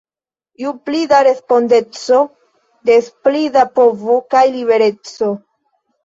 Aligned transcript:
Ju 0.61 0.69
pli 0.89 0.99
da 1.09 1.17
respondeco, 1.25 2.21
des 2.89 3.09
pli 3.27 3.41
da 3.57 3.65
povo 3.75 4.15
kaj 4.33 4.41
libereco! 4.55 5.29